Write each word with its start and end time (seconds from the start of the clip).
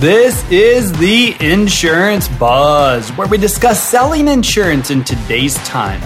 This 0.00 0.50
is 0.50 0.94
the 0.94 1.36
Insurance 1.40 2.26
Buzz, 2.26 3.10
where 3.18 3.28
we 3.28 3.36
discuss 3.36 3.86
selling 3.86 4.28
insurance 4.28 4.88
in 4.88 5.04
today's 5.04 5.56
time, 5.56 6.00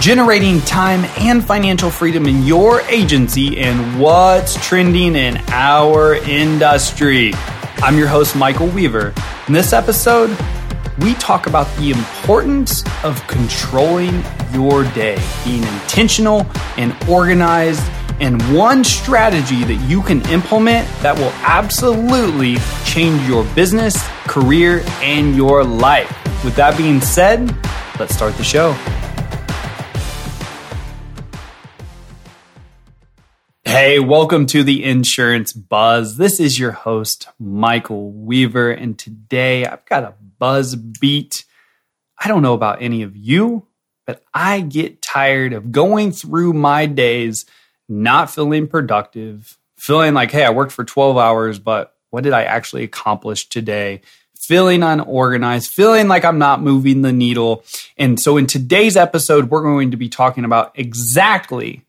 generating 0.00 0.60
time 0.62 1.04
and 1.20 1.46
financial 1.46 1.88
freedom 1.88 2.26
in 2.26 2.42
your 2.42 2.80
agency, 2.88 3.58
and 3.58 4.00
what's 4.00 4.56
trending 4.66 5.14
in 5.14 5.36
our 5.50 6.16
industry. 6.16 7.34
I'm 7.76 7.96
your 7.96 8.08
host, 8.08 8.34
Michael 8.34 8.66
Weaver. 8.66 9.14
In 9.46 9.52
this 9.52 9.72
episode, 9.72 10.36
we 10.98 11.14
talk 11.14 11.46
about 11.46 11.72
the 11.76 11.92
importance 11.92 12.82
of 13.04 13.24
controlling 13.28 14.24
your 14.54 14.82
day, 14.90 15.24
being 15.44 15.62
intentional 15.62 16.44
and 16.76 16.96
organized 17.08 17.84
and 18.18 18.40
one 18.56 18.82
strategy 18.82 19.62
that 19.64 19.74
you 19.88 20.00
can 20.00 20.26
implement 20.28 20.88
that 21.02 21.16
will 21.18 21.32
absolutely 21.42 22.56
change 22.84 23.20
your 23.28 23.44
business, 23.54 24.02
career, 24.26 24.82
and 25.02 25.36
your 25.36 25.64
life. 25.64 26.10
With 26.42 26.56
that 26.56 26.76
being 26.78 27.00
said, 27.00 27.54
let's 27.98 28.14
start 28.14 28.34
the 28.36 28.44
show. 28.44 28.72
Hey, 33.64 33.98
welcome 33.98 34.46
to 34.46 34.62
the 34.62 34.82
Insurance 34.84 35.52
Buzz. 35.52 36.16
This 36.16 36.40
is 36.40 36.58
your 36.58 36.72
host, 36.72 37.28
Michael 37.38 38.12
Weaver, 38.12 38.70
and 38.70 38.98
today 38.98 39.66
I've 39.66 39.84
got 39.84 40.04
a 40.04 40.14
buzz 40.38 40.74
beat. 40.74 41.44
I 42.18 42.28
don't 42.28 42.42
know 42.42 42.54
about 42.54 42.80
any 42.80 43.02
of 43.02 43.14
you, 43.14 43.66
but 44.06 44.22
I 44.32 44.60
get 44.60 45.02
tired 45.02 45.52
of 45.52 45.72
going 45.72 46.12
through 46.12 46.54
my 46.54 46.86
days 46.86 47.44
not 47.88 48.30
feeling 48.30 48.66
productive, 48.66 49.58
feeling 49.78 50.14
like, 50.14 50.30
hey, 50.30 50.44
I 50.44 50.50
worked 50.50 50.72
for 50.72 50.84
12 50.84 51.16
hours, 51.16 51.58
but 51.58 51.94
what 52.10 52.24
did 52.24 52.32
I 52.32 52.44
actually 52.44 52.84
accomplish 52.84 53.48
today? 53.48 54.00
Feeling 54.38 54.82
unorganized, 54.82 55.70
feeling 55.70 56.08
like 56.08 56.24
I'm 56.24 56.38
not 56.38 56.62
moving 56.62 57.02
the 57.02 57.12
needle. 57.12 57.64
And 57.96 58.20
so 58.20 58.36
in 58.36 58.46
today's 58.46 58.96
episode, 58.96 59.50
we're 59.50 59.62
going 59.62 59.90
to 59.90 59.96
be 59.96 60.08
talking 60.08 60.44
about 60.44 60.72
exactly 60.74 61.82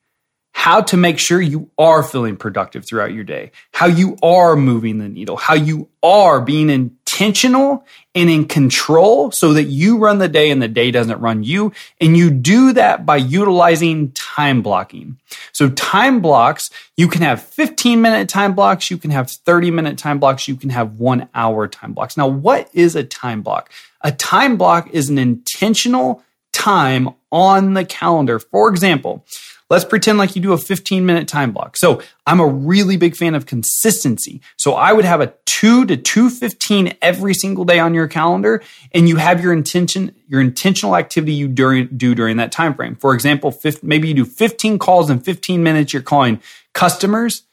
how 0.54 0.82
to 0.82 0.98
make 0.98 1.20
sure 1.20 1.40
you 1.40 1.70
are 1.78 2.02
feeling 2.02 2.36
productive 2.36 2.84
throughout 2.84 3.14
your 3.14 3.24
day, 3.24 3.52
how 3.74 3.86
you 3.86 4.18
are 4.24 4.56
moving 4.56 4.98
the 4.98 5.08
needle, 5.08 5.38
how 5.38 5.54
you 5.54 5.88
are 6.02 6.42
being 6.42 6.70
intentional 7.18 7.84
and 8.14 8.30
in 8.30 8.46
control 8.46 9.32
so 9.32 9.54
that 9.54 9.64
you 9.64 9.98
run 9.98 10.20
the 10.20 10.28
day 10.28 10.52
and 10.52 10.62
the 10.62 10.68
day 10.68 10.92
doesn't 10.92 11.20
run 11.20 11.44
you. 11.44 11.72
And 12.00 12.16
you 12.16 12.30
do 12.30 12.74
that 12.74 13.06
by 13.06 13.18
utilizing 13.18 14.12
time 14.12 14.62
blocking. 14.62 15.18
So 15.52 15.70
time 15.70 16.22
blocks, 16.22 16.70
you 16.96 17.08
can 17.08 17.22
have 17.22 17.42
15 17.42 18.02
minute 18.02 18.30
time 18.30 18.54
blocks, 18.54 18.92
you 18.92 18.98
can 18.98 19.12
have 19.12 19.32
30 19.32 19.72
minute 19.72 19.98
time 19.98 20.20
blocks, 20.20 20.48
you 20.48 20.56
can 20.56 20.70
have 20.70 21.00
one 21.00 21.28
hour 21.34 21.68
time 21.68 21.94
blocks. 21.94 22.18
Now, 22.18 22.28
what 22.28 22.70
is 22.74 22.96
a 22.96 23.04
time 23.04 23.42
block? 23.42 23.72
A 24.02 24.12
time 24.12 24.58
block 24.58 24.90
is 24.92 25.10
an 25.10 25.18
intentional 25.18 26.24
time 26.54 27.10
on 27.32 27.74
the 27.74 27.86
calendar. 27.86 28.40
For 28.40 28.70
example, 28.70 29.26
Let's 29.70 29.84
pretend 29.84 30.18
like 30.18 30.36
you 30.36 30.42
do 30.42 30.54
a 30.54 30.58
15 30.58 31.06
minute 31.06 31.28
time 31.28 31.52
block. 31.52 31.76
So 31.76 32.02
I'm 32.26 32.40
a 32.40 32.48
really 32.48 32.96
big 32.96 33.16
fan 33.16 33.36
of 33.36 33.46
consistency. 33.46 34.42
So 34.58 34.74
I 34.74 34.94
would 34.94 35.06
have 35.06 35.20
a 35.20 35.34
2 35.46 35.86
to 35.88 35.98
215 35.98 36.96
every 37.02 37.34
single 37.34 37.66
day 37.66 37.80
on 37.80 37.94
your 37.94 38.08
calendar 38.08 38.62
and 38.94 39.10
you 39.10 39.18
have 39.18 39.44
your 39.44 39.52
intention 39.52 40.16
your 40.28 40.42
intentional 40.42 40.96
activity 40.96 41.34
you 41.34 41.48
during, 41.48 41.88
do 41.98 42.14
during 42.14 42.38
that 42.38 42.52
time 42.52 42.74
frame. 42.74 42.96
For 42.96 43.14
example, 43.14 43.58
maybe 43.82 44.08
you 44.08 44.14
do 44.14 44.26
15 44.26 44.78
calls 44.80 45.10
in 45.10 45.20
15 45.20 45.64
minutes 45.64 45.94
you're 45.94 46.02
calling 46.02 46.42
customers 46.74 47.44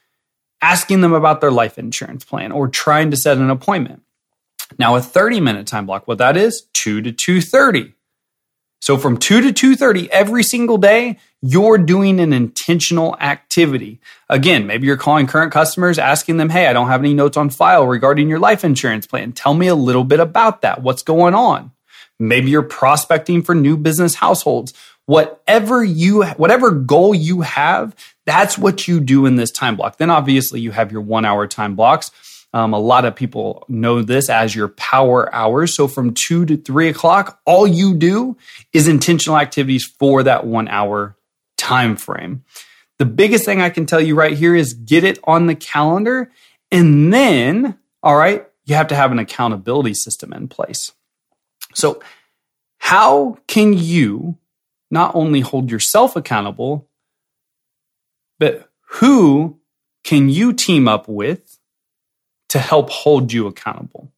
asking 0.60 1.00
them 1.00 1.12
about 1.12 1.40
their 1.40 1.50
life 1.50 1.78
insurance 1.78 2.24
plan 2.24 2.52
or 2.52 2.68
trying 2.68 3.10
to 3.10 3.16
set 3.16 3.38
an 3.38 3.50
appointment. 3.50 4.02
Now 4.78 4.96
a 4.96 5.02
30 5.02 5.40
minute 5.40 5.66
time 5.66 5.86
block, 5.86 6.06
what 6.06 6.18
that 6.18 6.36
is, 6.36 6.66
2 6.74 7.02
to 7.02 7.12
230. 7.12 7.94
So 8.84 8.98
from 8.98 9.16
2 9.16 9.40
to 9.40 9.50
2:30 9.50 10.10
every 10.10 10.42
single 10.42 10.76
day, 10.76 11.16
you're 11.40 11.78
doing 11.78 12.20
an 12.20 12.34
intentional 12.34 13.16
activity. 13.18 13.98
Again, 14.28 14.66
maybe 14.66 14.86
you're 14.86 14.98
calling 14.98 15.26
current 15.26 15.52
customers 15.52 15.98
asking 15.98 16.36
them, 16.36 16.50
"Hey, 16.50 16.66
I 16.66 16.74
don't 16.74 16.88
have 16.88 17.00
any 17.00 17.14
notes 17.14 17.38
on 17.38 17.48
file 17.48 17.86
regarding 17.86 18.28
your 18.28 18.38
life 18.38 18.62
insurance 18.62 19.06
plan. 19.06 19.32
Tell 19.32 19.54
me 19.54 19.68
a 19.68 19.74
little 19.74 20.04
bit 20.04 20.20
about 20.20 20.60
that. 20.60 20.82
What's 20.82 21.02
going 21.02 21.32
on?" 21.32 21.70
Maybe 22.20 22.50
you're 22.50 22.60
prospecting 22.60 23.40
for 23.40 23.54
new 23.54 23.78
business 23.78 24.16
households. 24.16 24.74
Whatever 25.06 25.82
you 25.82 26.22
whatever 26.36 26.70
goal 26.70 27.14
you 27.14 27.40
have, 27.40 27.94
that's 28.26 28.58
what 28.58 28.86
you 28.86 29.00
do 29.00 29.24
in 29.24 29.36
this 29.36 29.50
time 29.50 29.76
block. 29.76 29.96
Then 29.96 30.10
obviously 30.10 30.60
you 30.60 30.72
have 30.72 30.92
your 30.92 31.00
1-hour 31.00 31.46
time 31.46 31.74
blocks 31.74 32.10
um, 32.54 32.72
a 32.72 32.78
lot 32.78 33.04
of 33.04 33.16
people 33.16 33.64
know 33.68 34.00
this 34.00 34.30
as 34.30 34.54
your 34.54 34.68
power 34.68 35.32
hours. 35.34 35.74
So 35.74 35.88
from 35.88 36.14
two 36.14 36.46
to 36.46 36.56
three 36.56 36.88
o'clock, 36.88 37.40
all 37.44 37.66
you 37.66 37.94
do 37.94 38.36
is 38.72 38.86
intentional 38.86 39.36
activities 39.36 39.84
for 39.98 40.22
that 40.22 40.46
one 40.46 40.68
hour 40.68 41.16
time 41.56 41.96
frame. 41.96 42.44
The 42.98 43.06
biggest 43.06 43.44
thing 43.44 43.60
I 43.60 43.70
can 43.70 43.86
tell 43.86 44.00
you 44.00 44.14
right 44.14 44.38
here 44.38 44.54
is 44.54 44.72
get 44.72 45.02
it 45.02 45.18
on 45.24 45.46
the 45.46 45.56
calendar. 45.56 46.30
And 46.70 47.12
then, 47.12 47.76
all 48.04 48.14
right, 48.14 48.46
you 48.66 48.76
have 48.76 48.86
to 48.88 48.94
have 48.94 49.10
an 49.10 49.18
accountability 49.18 49.94
system 49.94 50.32
in 50.32 50.46
place. 50.46 50.92
So, 51.74 52.00
how 52.78 53.38
can 53.48 53.72
you 53.72 54.38
not 54.92 55.16
only 55.16 55.40
hold 55.40 55.72
yourself 55.72 56.14
accountable, 56.14 56.88
but 58.38 58.70
who 59.00 59.58
can 60.04 60.28
you 60.28 60.52
team 60.52 60.86
up 60.86 61.08
with 61.08 61.58
to 62.54 62.60
help 62.60 62.88
hold 62.88 63.32
you 63.32 63.48
accountable. 63.48 64.12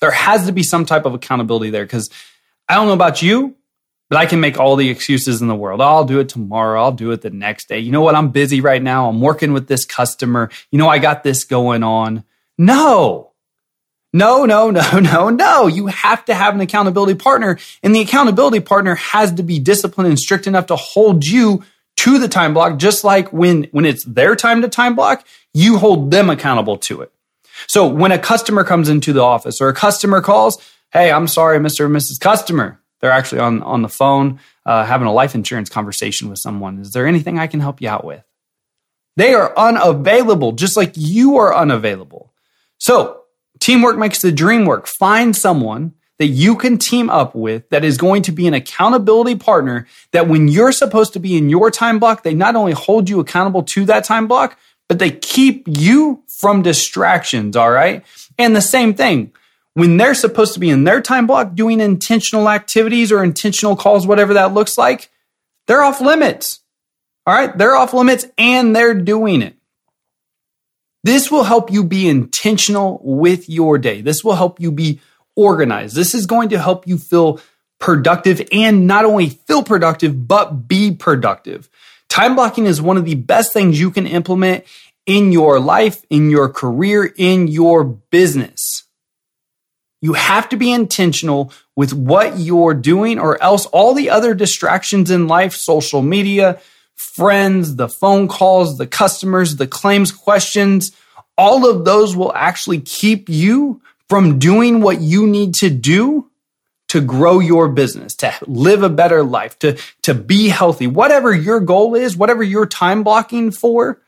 There 0.00 0.12
has 0.12 0.46
to 0.46 0.52
be 0.52 0.62
some 0.62 0.86
type 0.86 1.04
of 1.04 1.12
accountability 1.12 1.70
there 1.70 1.84
because 1.84 2.08
I 2.68 2.76
don't 2.76 2.86
know 2.86 2.94
about 2.94 3.20
you, 3.20 3.56
but 4.08 4.18
I 4.18 4.26
can 4.26 4.38
make 4.38 4.60
all 4.60 4.76
the 4.76 4.88
excuses 4.88 5.42
in 5.42 5.48
the 5.48 5.56
world. 5.56 5.80
I'll 5.80 6.04
do 6.04 6.20
it 6.20 6.28
tomorrow. 6.28 6.80
I'll 6.80 6.92
do 6.92 7.10
it 7.10 7.20
the 7.20 7.30
next 7.30 7.68
day. 7.68 7.80
You 7.80 7.90
know 7.90 8.00
what? 8.00 8.14
I'm 8.14 8.30
busy 8.30 8.60
right 8.60 8.80
now. 8.80 9.08
I'm 9.08 9.20
working 9.20 9.52
with 9.52 9.66
this 9.66 9.84
customer. 9.84 10.50
You 10.70 10.78
know, 10.78 10.88
I 10.88 11.00
got 11.00 11.24
this 11.24 11.42
going 11.42 11.82
on. 11.82 12.22
No, 12.56 13.32
no, 14.12 14.46
no, 14.46 14.70
no, 14.70 15.00
no, 15.00 15.30
no. 15.30 15.66
You 15.66 15.88
have 15.88 16.24
to 16.26 16.34
have 16.34 16.54
an 16.54 16.60
accountability 16.60 17.16
partner, 17.16 17.58
and 17.82 17.92
the 17.92 18.02
accountability 18.02 18.60
partner 18.60 18.94
has 18.94 19.32
to 19.32 19.42
be 19.42 19.58
disciplined 19.58 20.10
and 20.10 20.18
strict 20.18 20.46
enough 20.46 20.66
to 20.66 20.76
hold 20.76 21.26
you 21.26 21.64
to 22.00 22.18
the 22.18 22.28
time 22.28 22.54
block, 22.54 22.78
just 22.78 23.04
like 23.04 23.32
when, 23.32 23.68
when 23.72 23.84
it's 23.84 24.04
their 24.04 24.34
time 24.34 24.62
to 24.62 24.68
time 24.68 24.94
block, 24.94 25.26
you 25.52 25.78
hold 25.78 26.10
them 26.10 26.30
accountable 26.30 26.78
to 26.78 27.02
it. 27.02 27.12
So 27.68 27.86
when 27.86 28.10
a 28.10 28.18
customer 28.18 28.64
comes 28.64 28.88
into 28.88 29.12
the 29.12 29.20
office 29.20 29.60
or 29.60 29.68
a 29.68 29.74
customer 29.74 30.22
calls, 30.22 30.58
Hey, 30.92 31.12
I'm 31.12 31.28
sorry, 31.28 31.58
Mr. 31.58 31.86
and 31.86 31.94
Mrs. 31.94 32.18
Customer. 32.18 32.80
They're 33.00 33.12
actually 33.12 33.40
on, 33.40 33.62
on 33.62 33.82
the 33.82 33.88
phone, 33.88 34.40
uh, 34.66 34.84
having 34.84 35.06
a 35.06 35.12
life 35.12 35.34
insurance 35.34 35.68
conversation 35.68 36.28
with 36.28 36.38
someone. 36.38 36.80
Is 36.80 36.92
there 36.92 37.06
anything 37.06 37.38
I 37.38 37.46
can 37.46 37.60
help 37.60 37.80
you 37.80 37.88
out 37.88 38.04
with? 38.04 38.24
They 39.16 39.34
are 39.34 39.56
unavailable, 39.56 40.52
just 40.52 40.76
like 40.76 40.94
you 40.96 41.36
are 41.36 41.54
unavailable. 41.54 42.32
So 42.78 43.22
teamwork 43.60 43.98
makes 43.98 44.20
the 44.20 44.32
dream 44.32 44.64
work. 44.64 44.86
Find 44.86 45.36
someone 45.36 45.94
that 46.20 46.26
you 46.26 46.54
can 46.54 46.76
team 46.76 47.08
up 47.08 47.34
with 47.34 47.66
that 47.70 47.82
is 47.82 47.96
going 47.96 48.20
to 48.20 48.30
be 48.30 48.46
an 48.46 48.52
accountability 48.52 49.34
partner 49.34 49.86
that 50.12 50.28
when 50.28 50.48
you're 50.48 50.70
supposed 50.70 51.14
to 51.14 51.18
be 51.18 51.34
in 51.34 51.48
your 51.48 51.70
time 51.70 51.98
block, 51.98 52.22
they 52.22 52.34
not 52.34 52.54
only 52.54 52.72
hold 52.72 53.08
you 53.08 53.20
accountable 53.20 53.62
to 53.62 53.86
that 53.86 54.04
time 54.04 54.28
block, 54.28 54.58
but 54.86 54.98
they 54.98 55.10
keep 55.10 55.64
you 55.66 56.22
from 56.28 56.60
distractions. 56.60 57.56
All 57.56 57.70
right. 57.70 58.04
And 58.36 58.54
the 58.54 58.60
same 58.60 58.92
thing 58.92 59.32
when 59.72 59.96
they're 59.96 60.12
supposed 60.14 60.52
to 60.52 60.60
be 60.60 60.68
in 60.68 60.84
their 60.84 61.00
time 61.00 61.26
block 61.26 61.54
doing 61.54 61.80
intentional 61.80 62.50
activities 62.50 63.10
or 63.10 63.24
intentional 63.24 63.74
calls, 63.74 64.06
whatever 64.06 64.34
that 64.34 64.52
looks 64.52 64.76
like, 64.76 65.08
they're 65.68 65.82
off 65.82 66.02
limits. 66.02 66.60
All 67.26 67.32
right. 67.32 67.56
They're 67.56 67.76
off 67.76 67.94
limits 67.94 68.26
and 68.36 68.76
they're 68.76 68.92
doing 68.92 69.40
it. 69.40 69.56
This 71.02 71.30
will 71.30 71.44
help 71.44 71.72
you 71.72 71.82
be 71.82 72.10
intentional 72.10 73.00
with 73.02 73.48
your 73.48 73.78
day. 73.78 74.02
This 74.02 74.22
will 74.22 74.34
help 74.34 74.60
you 74.60 74.70
be 74.70 75.00
organized. 75.36 75.94
This 75.94 76.14
is 76.14 76.26
going 76.26 76.50
to 76.50 76.58
help 76.58 76.86
you 76.86 76.98
feel 76.98 77.40
productive 77.78 78.46
and 78.52 78.86
not 78.86 79.04
only 79.04 79.28
feel 79.30 79.62
productive, 79.62 80.28
but 80.28 80.68
be 80.68 80.92
productive. 80.92 81.68
Time 82.08 82.34
blocking 82.34 82.66
is 82.66 82.82
one 82.82 82.96
of 82.96 83.04
the 83.04 83.14
best 83.14 83.52
things 83.52 83.80
you 83.80 83.90
can 83.90 84.06
implement 84.06 84.64
in 85.06 85.32
your 85.32 85.58
life, 85.58 86.04
in 86.10 86.30
your 86.30 86.48
career, 86.48 87.12
in 87.16 87.48
your 87.48 87.84
business. 87.84 88.84
You 90.02 90.14
have 90.14 90.48
to 90.50 90.56
be 90.56 90.72
intentional 90.72 91.52
with 91.76 91.92
what 91.92 92.38
you're 92.38 92.74
doing, 92.74 93.18
or 93.18 93.42
else 93.42 93.66
all 93.66 93.94
the 93.94 94.10
other 94.10 94.34
distractions 94.34 95.10
in 95.10 95.28
life, 95.28 95.54
social 95.54 96.02
media, 96.02 96.60
friends, 96.94 97.76
the 97.76 97.88
phone 97.88 98.28
calls, 98.28 98.76
the 98.78 98.86
customers, 98.86 99.56
the 99.56 99.66
claims 99.66 100.10
questions, 100.12 100.92
all 101.36 101.68
of 101.68 101.84
those 101.84 102.14
will 102.14 102.32
actually 102.34 102.80
keep 102.80 103.28
you 103.28 103.80
from 104.10 104.40
doing 104.40 104.80
what 104.80 105.00
you 105.00 105.24
need 105.24 105.54
to 105.54 105.70
do 105.70 106.28
to 106.88 107.00
grow 107.00 107.38
your 107.38 107.68
business, 107.68 108.16
to 108.16 108.34
live 108.48 108.82
a 108.82 108.88
better 108.88 109.22
life, 109.22 109.56
to, 109.60 109.78
to 110.02 110.12
be 110.12 110.48
healthy, 110.48 110.88
whatever 110.88 111.32
your 111.32 111.60
goal 111.60 111.94
is, 111.94 112.16
whatever 112.16 112.42
you're 112.42 112.66
time 112.66 113.04
blocking 113.04 113.52
for, 113.52 114.02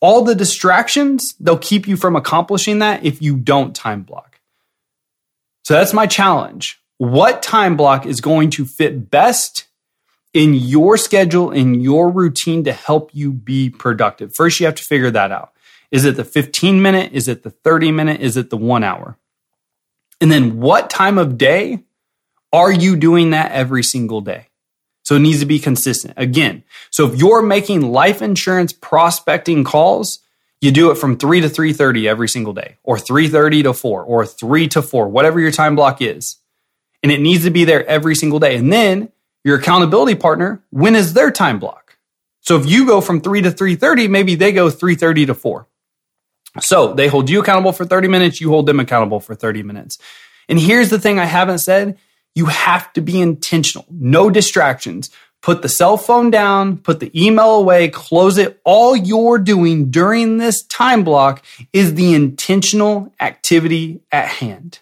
all 0.00 0.24
the 0.24 0.34
distractions, 0.34 1.34
they'll 1.38 1.58
keep 1.58 1.86
you 1.86 1.98
from 1.98 2.16
accomplishing 2.16 2.78
that 2.78 3.04
if 3.04 3.20
you 3.20 3.36
don't 3.36 3.76
time 3.76 4.02
block. 4.02 4.40
So 5.64 5.74
that's 5.74 5.92
my 5.92 6.06
challenge. 6.06 6.80
What 6.96 7.42
time 7.42 7.76
block 7.76 8.06
is 8.06 8.22
going 8.22 8.48
to 8.52 8.64
fit 8.64 9.10
best 9.10 9.66
in 10.32 10.54
your 10.54 10.96
schedule, 10.96 11.50
in 11.50 11.74
your 11.74 12.08
routine 12.08 12.64
to 12.64 12.72
help 12.72 13.10
you 13.12 13.30
be 13.30 13.68
productive? 13.68 14.34
First, 14.34 14.58
you 14.58 14.64
have 14.64 14.76
to 14.76 14.84
figure 14.84 15.10
that 15.10 15.30
out. 15.30 15.52
Is 15.92 16.06
it 16.06 16.16
the 16.16 16.24
15 16.24 16.82
minute? 16.82 17.12
Is 17.12 17.28
it 17.28 17.44
the 17.44 17.50
30 17.50 17.92
minute? 17.92 18.20
Is 18.20 18.36
it 18.36 18.50
the 18.50 18.56
one 18.56 18.82
hour? 18.82 19.18
And 20.20 20.32
then 20.32 20.58
what 20.58 20.88
time 20.88 21.18
of 21.18 21.36
day 21.36 21.84
are 22.52 22.72
you 22.72 22.96
doing 22.96 23.30
that 23.30 23.52
every 23.52 23.84
single 23.84 24.22
day? 24.22 24.48
So 25.04 25.16
it 25.16 25.20
needs 25.20 25.40
to 25.40 25.46
be 25.46 25.58
consistent. 25.58 26.14
Again, 26.16 26.64
so 26.90 27.06
if 27.10 27.18
you're 27.18 27.42
making 27.42 27.92
life 27.92 28.22
insurance 28.22 28.72
prospecting 28.72 29.64
calls, 29.64 30.20
you 30.60 30.70
do 30.70 30.90
it 30.90 30.94
from 30.96 31.16
3 31.16 31.40
to 31.40 31.48
3:30 31.48 32.08
every 32.08 32.28
single 32.28 32.52
day 32.52 32.76
or 32.84 32.96
3:30 32.96 33.64
to 33.64 33.74
4 33.74 34.04
or 34.04 34.24
3 34.24 34.68
to 34.68 34.80
4, 34.80 35.08
whatever 35.08 35.40
your 35.40 35.50
time 35.50 35.74
block 35.74 36.00
is. 36.00 36.36
And 37.02 37.10
it 37.10 37.20
needs 37.20 37.42
to 37.44 37.50
be 37.50 37.64
there 37.64 37.84
every 37.86 38.14
single 38.14 38.38
day. 38.38 38.56
And 38.56 38.72
then 38.72 39.10
your 39.44 39.58
accountability 39.58 40.14
partner, 40.14 40.62
when 40.70 40.94
is 40.94 41.14
their 41.14 41.32
time 41.32 41.58
block? 41.58 41.98
So 42.40 42.56
if 42.56 42.64
you 42.64 42.86
go 42.86 43.00
from 43.00 43.20
3 43.20 43.42
to 43.42 43.50
3:30, 43.50 44.08
maybe 44.08 44.36
they 44.36 44.52
go 44.52 44.70
3:30 44.70 45.26
to 45.26 45.34
4. 45.34 45.66
So 46.60 46.92
they 46.94 47.08
hold 47.08 47.30
you 47.30 47.40
accountable 47.40 47.72
for 47.72 47.84
30 47.84 48.08
minutes, 48.08 48.40
you 48.40 48.50
hold 48.50 48.66
them 48.66 48.80
accountable 48.80 49.20
for 49.20 49.34
30 49.34 49.62
minutes. 49.62 49.98
And 50.48 50.58
here's 50.58 50.90
the 50.90 50.98
thing 50.98 51.18
I 51.18 51.24
haven't 51.24 51.58
said 51.58 51.98
you 52.34 52.46
have 52.46 52.92
to 52.94 53.00
be 53.00 53.20
intentional, 53.20 53.86
no 53.90 54.30
distractions. 54.30 55.10
Put 55.42 55.62
the 55.62 55.68
cell 55.68 55.96
phone 55.96 56.30
down, 56.30 56.76
put 56.76 57.00
the 57.00 57.10
email 57.20 57.56
away, 57.56 57.88
close 57.88 58.38
it. 58.38 58.60
All 58.64 58.94
you're 58.94 59.38
doing 59.38 59.90
during 59.90 60.38
this 60.38 60.62
time 60.62 61.02
block 61.02 61.42
is 61.72 61.94
the 61.94 62.14
intentional 62.14 63.12
activity 63.18 64.02
at 64.12 64.28
hand. 64.28 64.78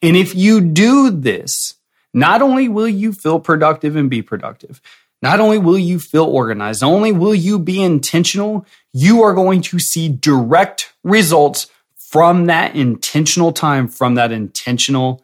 And 0.00 0.16
if 0.16 0.34
you 0.34 0.62
do 0.62 1.10
this, 1.10 1.74
not 2.14 2.40
only 2.40 2.66
will 2.66 2.88
you 2.88 3.12
feel 3.12 3.38
productive 3.40 3.94
and 3.94 4.08
be 4.08 4.22
productive, 4.22 4.80
not 5.22 5.40
only 5.40 5.58
will 5.58 5.78
you 5.78 5.98
feel 5.98 6.24
organized, 6.24 6.82
not 6.82 6.90
only 6.90 7.12
will 7.12 7.34
you 7.34 7.58
be 7.58 7.82
intentional, 7.82 8.66
you 8.92 9.22
are 9.22 9.34
going 9.34 9.60
to 9.62 9.78
see 9.78 10.08
direct 10.08 10.92
results 11.04 11.68
from 11.96 12.46
that 12.46 12.74
intentional 12.74 13.52
time, 13.52 13.86
from 13.86 14.14
that 14.16 14.32
intentional 14.32 15.22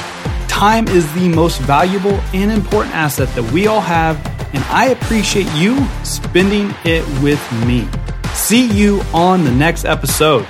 time 0.48 0.88
is 0.88 1.10
the 1.14 1.28
most 1.28 1.60
valuable 1.60 2.20
and 2.32 2.50
important 2.50 2.94
asset 2.94 3.28
that 3.34 3.50
we 3.52 3.66
all 3.66 3.80
have 3.80 4.16
and 4.54 4.62
I 4.64 4.86
appreciate 4.86 5.50
you 5.54 5.86
spending 6.04 6.72
it 6.84 7.04
with 7.22 7.42
me. 7.66 7.88
See 8.34 8.70
you 8.70 9.02
on 9.12 9.44
the 9.44 9.50
next 9.50 9.84
episode. 9.84 10.46